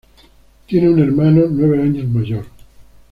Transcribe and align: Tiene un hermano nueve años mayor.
Tiene 0.65 0.89
un 0.89 0.97
hermano 0.99 1.45
nueve 1.47 1.79
años 1.83 2.07
mayor. 2.07 2.47